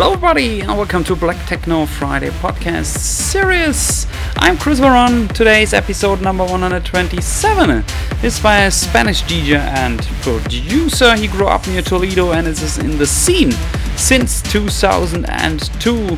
Hello, 0.00 0.12
everybody, 0.12 0.60
and 0.60 0.78
welcome 0.78 1.02
to 1.02 1.16
Black 1.16 1.44
Techno 1.48 1.84
Friday 1.84 2.28
podcast 2.28 2.98
series. 2.98 4.06
I'm 4.36 4.56
Chris 4.56 4.78
Veron. 4.78 5.26
Today's 5.32 5.74
episode 5.74 6.22
number 6.22 6.44
127 6.44 7.82
is 8.22 8.38
by 8.38 8.66
a 8.66 8.70
Spanish 8.70 9.24
DJ 9.24 9.58
and 9.58 10.00
producer. 10.22 11.16
He 11.16 11.26
grew 11.26 11.48
up 11.48 11.66
near 11.66 11.82
Toledo 11.82 12.30
and 12.30 12.46
is 12.46 12.78
in 12.78 12.96
the 12.96 13.06
scene 13.08 13.50
since 13.96 14.40
2002. 14.42 16.16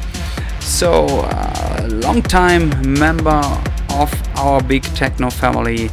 So, 0.60 1.06
uh, 1.06 1.88
long 1.90 2.20
time 2.20 2.98
member 2.98 3.40
of 3.92 4.12
our 4.36 4.62
big 4.62 4.82
techno 4.94 5.30
family. 5.30 5.88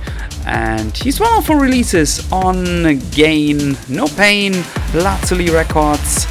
And 0.46 0.92
he's 0.98 1.22
one 1.22 1.38
of 1.38 1.50
our 1.50 1.58
releases 1.58 2.30
on 2.34 3.00
Gain, 3.12 3.78
No 3.88 4.08
Pain, 4.08 4.52
Lazuli 4.94 5.50
Records 5.50 6.28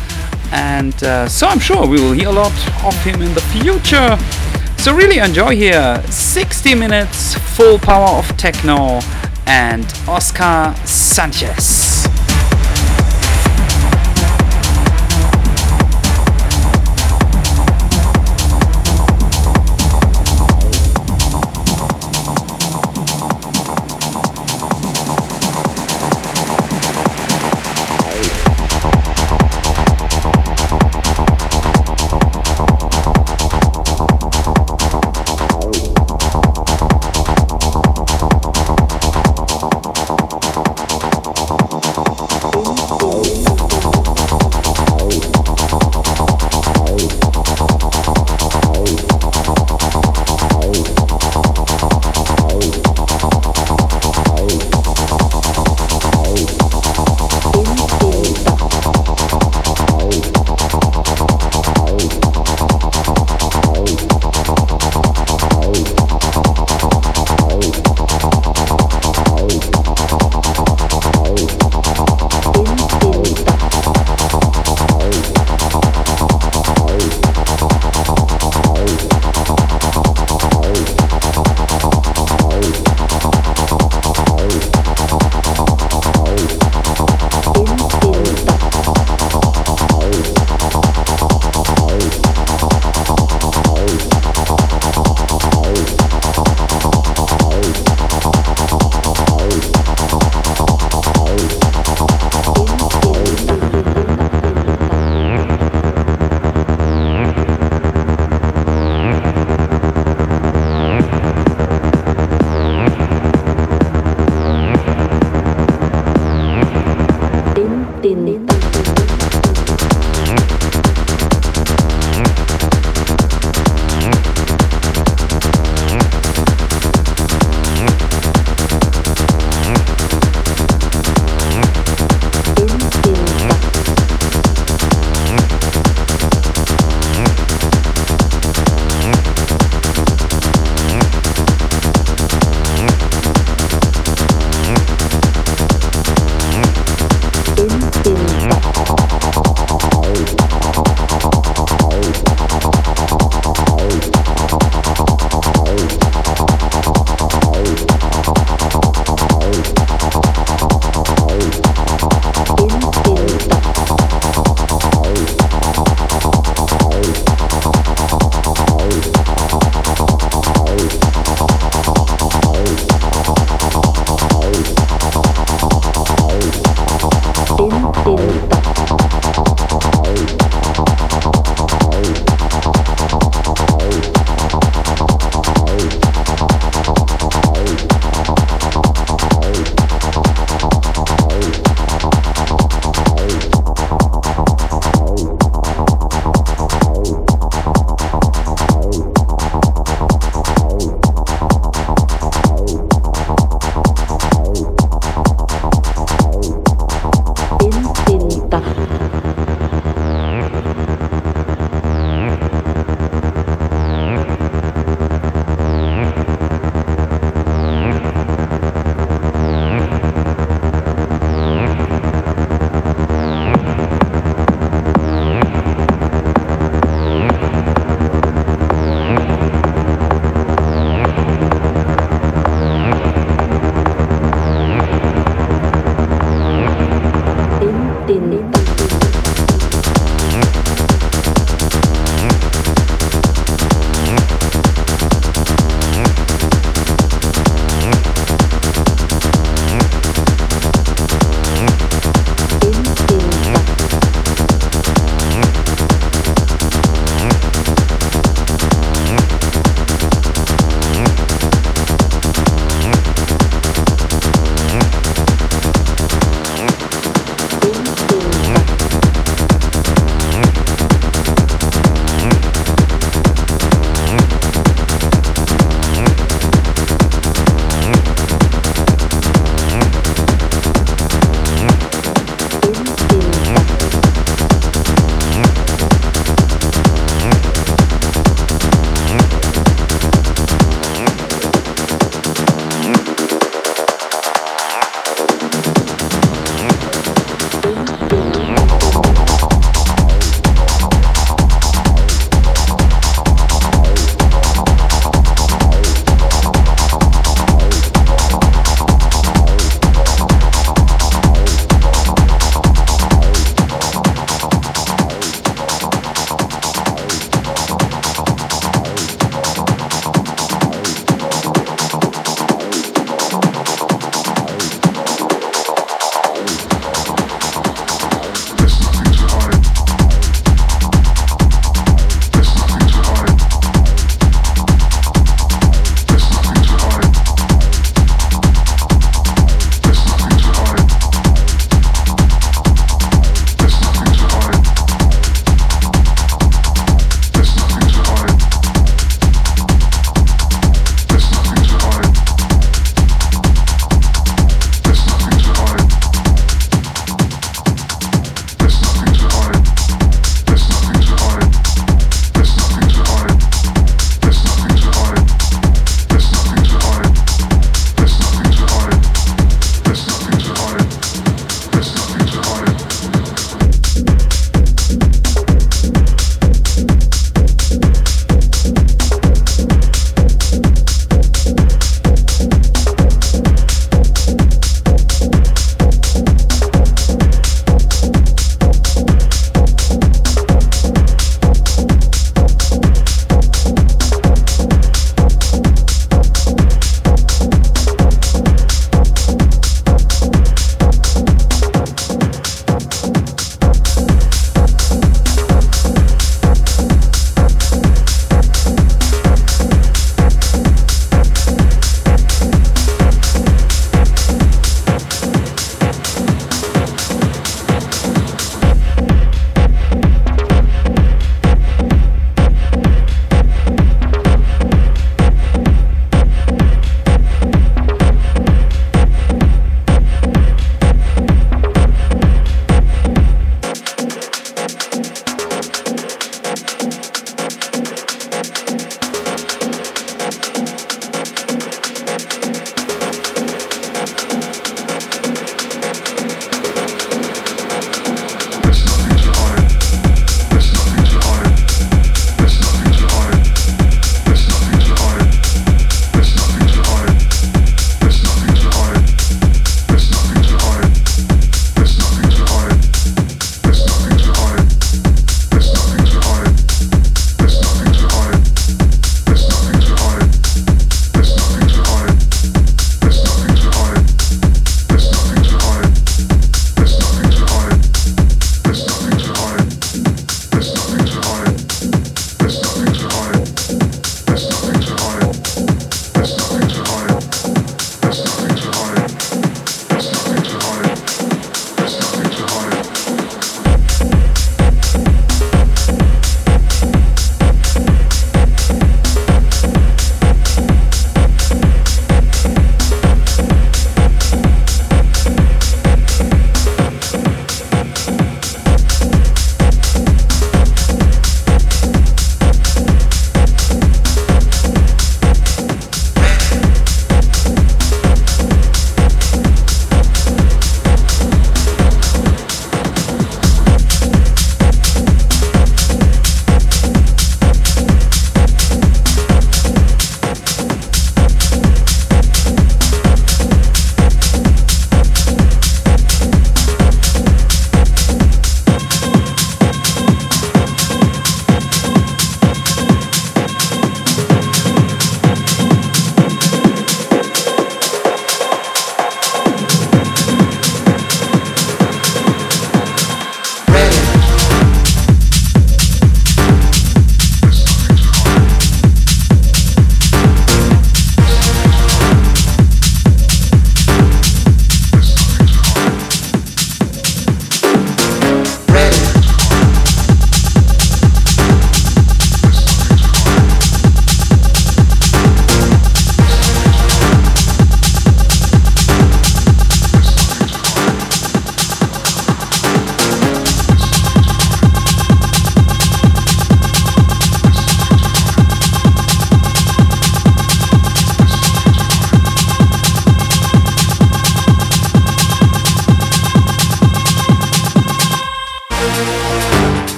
and 0.53 1.03
uh, 1.03 1.29
so 1.29 1.47
I'm 1.47 1.59
sure 1.59 1.87
we 1.87 2.01
will 2.01 2.13
hear 2.13 2.29
a 2.29 2.33
lot 2.33 2.53
of 2.85 2.95
him 3.05 3.23
in 3.23 3.35
the 3.35 3.41
future. 3.41 4.19
So 4.79 4.95
really 4.95 5.19
enjoy 5.19 5.57
here 5.57 6.03
60 6.11 6.75
minutes 6.75 7.35
full 7.57 7.79
power 7.79 8.19
of 8.19 8.37
techno 8.37 9.01
and 9.47 9.85
Oscar 10.07 10.75
Sanchez. 10.85 12.16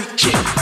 I 0.00 0.04
can't. 0.16 0.59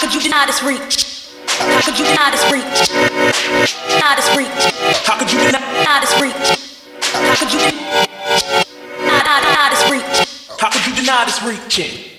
could 0.00 0.14
you 0.14 0.20
deny 0.20 0.46
this 0.46 0.62
reach? 0.62 1.28
How 1.48 1.80
could 1.82 1.98
you 1.98 2.04
deny 2.06 2.30
this 2.30 2.44
reach? 2.52 2.88
Deny 3.88 4.14
this 4.14 4.36
reach. 4.36 4.62
How 5.04 5.18
could 5.18 5.32
you 5.32 5.38
deny 5.38 5.98
this 6.00 6.14
reach? 6.20 6.58
How 7.02 7.34
could 7.34 7.52
you 7.52 7.58
deny, 7.58 8.08
deny, 8.96 9.40
deny 9.40 9.68
this 9.70 9.90
reach? 9.90 10.58
How 10.60 10.70
could 10.70 10.86
you 10.86 10.94
deny 10.94 11.24
this 11.24 11.42
reaching? 11.42 12.17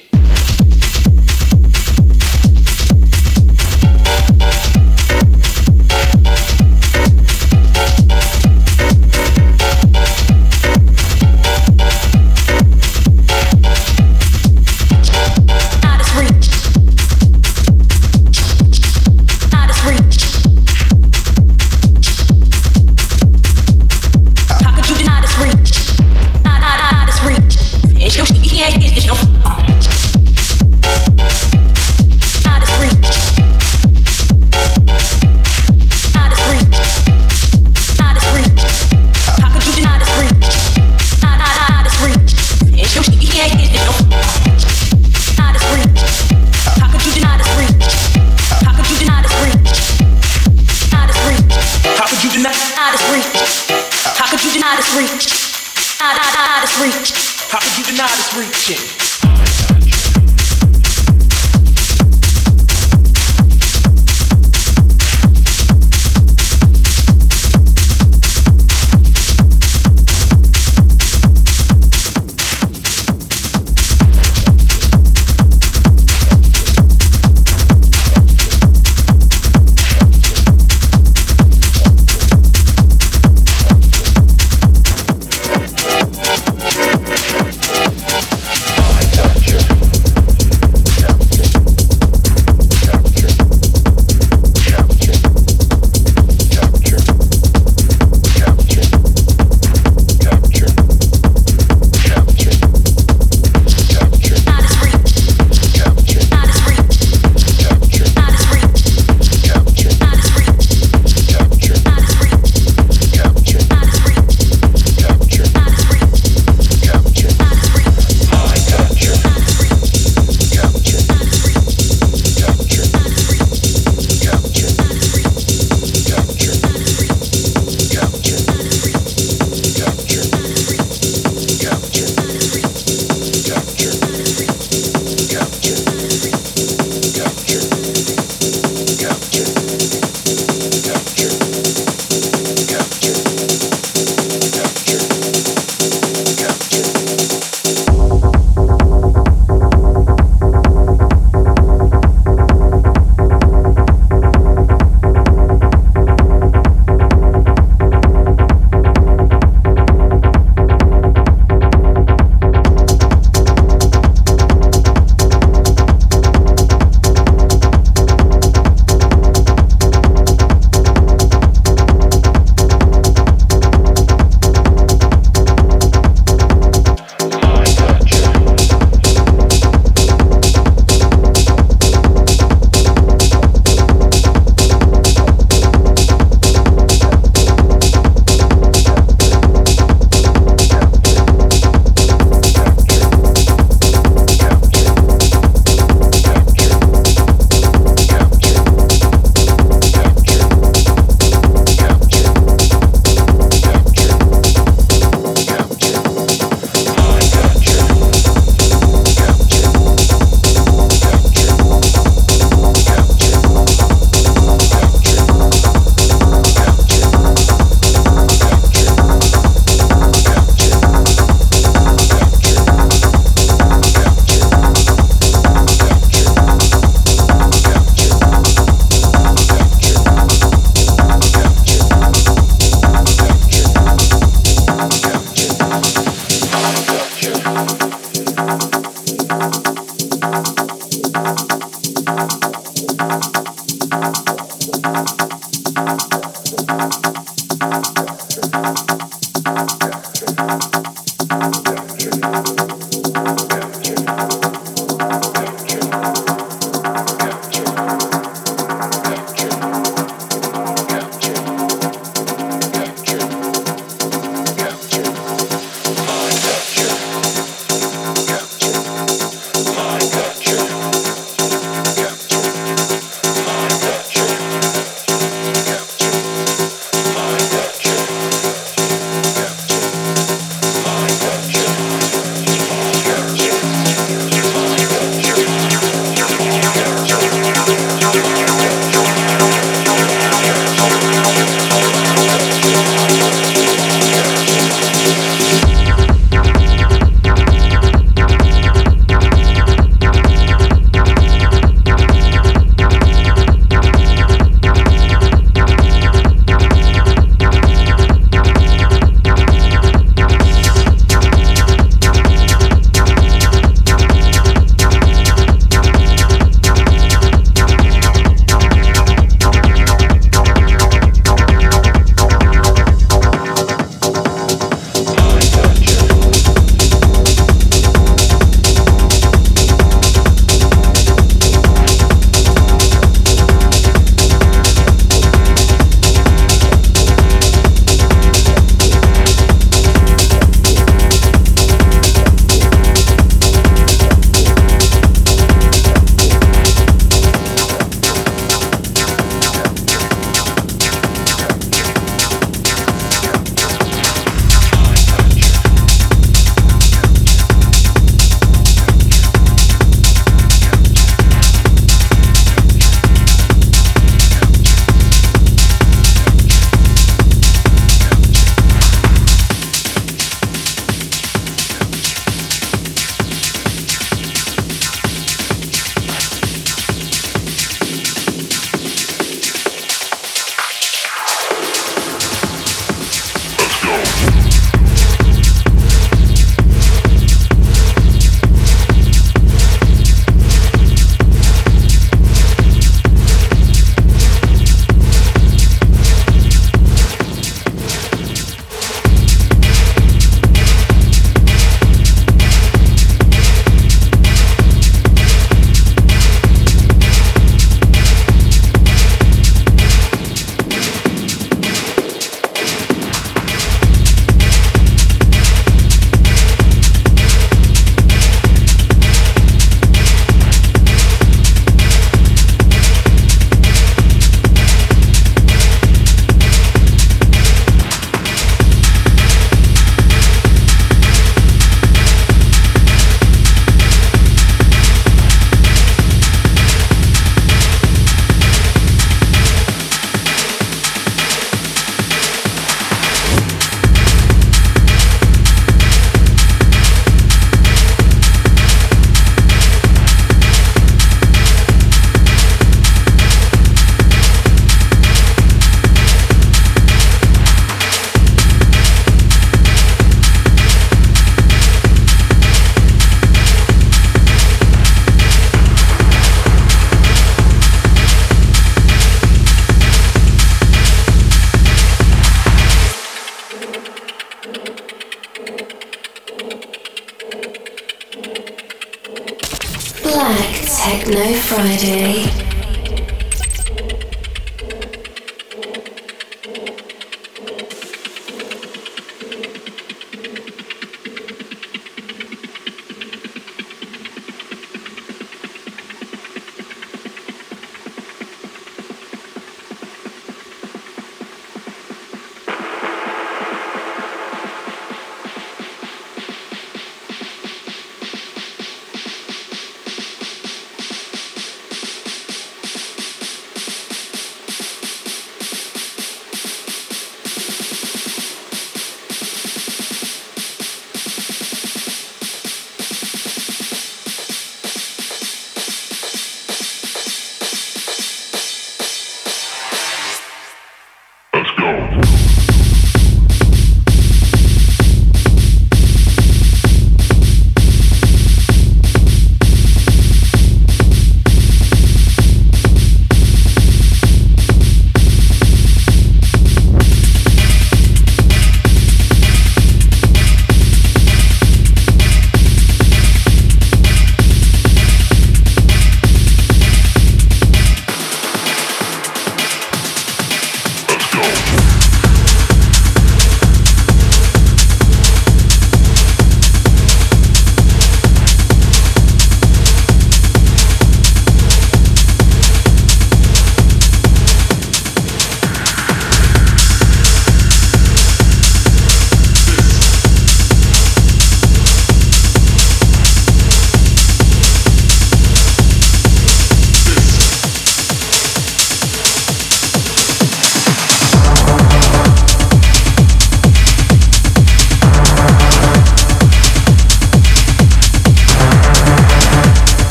Nation. 58.70 58.99